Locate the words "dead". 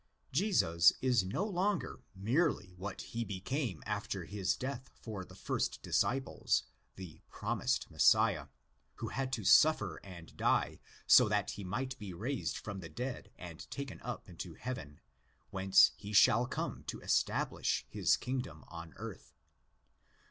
12.89-13.29